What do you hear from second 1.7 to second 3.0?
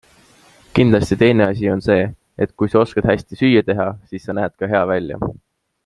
on see, et kui sa